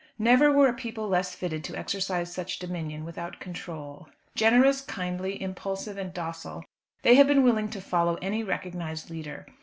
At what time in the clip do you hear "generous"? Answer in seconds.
4.33-4.81